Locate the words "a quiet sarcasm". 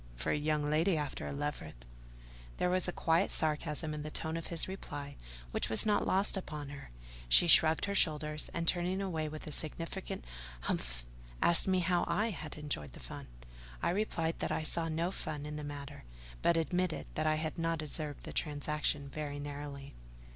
2.87-3.93